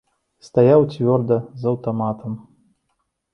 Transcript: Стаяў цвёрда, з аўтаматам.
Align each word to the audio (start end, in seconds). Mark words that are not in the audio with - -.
Стаяў 0.47 0.81
цвёрда, 0.95 1.37
з 1.59 1.69
аўтаматам. 1.73 2.33